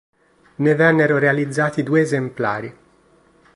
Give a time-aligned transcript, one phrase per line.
[0.55, 2.75] Ne vennero realizzati due esemplari.